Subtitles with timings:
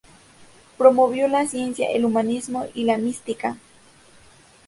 [0.79, 3.57] Promovió la ciencia, el humanismo y la mística.